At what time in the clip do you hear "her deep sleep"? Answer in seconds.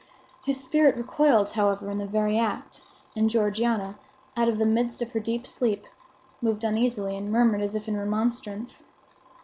5.11-5.85